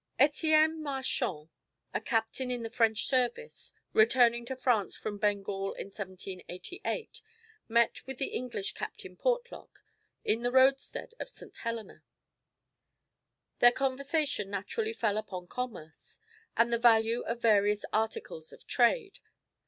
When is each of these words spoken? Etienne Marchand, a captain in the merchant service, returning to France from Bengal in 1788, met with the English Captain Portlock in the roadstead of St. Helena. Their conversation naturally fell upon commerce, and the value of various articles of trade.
Etienne 0.17 0.81
Marchand, 0.81 1.49
a 1.93 2.01
captain 2.01 2.49
in 2.49 2.63
the 2.63 2.71
merchant 2.71 2.97
service, 2.97 3.71
returning 3.93 4.45
to 4.47 4.55
France 4.55 4.97
from 4.97 5.19
Bengal 5.19 5.73
in 5.75 5.89
1788, 5.91 7.21
met 7.69 8.07
with 8.07 8.17
the 8.17 8.29
English 8.29 8.73
Captain 8.73 9.15
Portlock 9.15 9.83
in 10.25 10.41
the 10.41 10.49
roadstead 10.51 11.13
of 11.19 11.29
St. 11.29 11.55
Helena. 11.57 12.03
Their 13.59 13.71
conversation 13.71 14.49
naturally 14.49 14.93
fell 14.93 15.17
upon 15.17 15.45
commerce, 15.45 16.19
and 16.57 16.73
the 16.73 16.79
value 16.79 17.21
of 17.27 17.39
various 17.43 17.85
articles 17.93 18.51
of 18.51 18.65
trade. 18.65 19.19